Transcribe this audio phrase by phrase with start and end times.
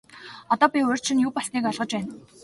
[0.53, 2.11] Одоо би урьд шөнө юу болсныг ойлгож байна.